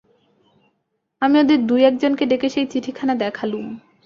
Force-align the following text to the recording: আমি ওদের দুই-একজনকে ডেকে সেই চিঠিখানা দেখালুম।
আমি 1.21 1.35
ওদের 1.39 1.59
দুই-একজনকে 1.65 2.23
ডেকে 2.25 2.47
সেই 2.49 2.65
চিঠিখানা 2.65 3.13
দেখালুম। 3.15 3.65